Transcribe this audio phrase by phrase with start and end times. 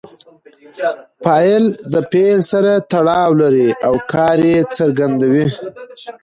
[1.23, 5.45] فاعل د فعل سره تړاو لري او کار ئې څرګندوي.